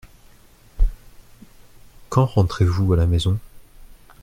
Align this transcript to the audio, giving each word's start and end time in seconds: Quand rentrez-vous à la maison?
Quand 2.09 2.25
rentrez-vous 2.25 2.91
à 2.93 2.97
la 2.97 3.05
maison? 3.05 3.37